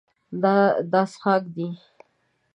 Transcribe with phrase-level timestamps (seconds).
[0.41, 0.55] دا
[1.11, 1.67] څښاک ده.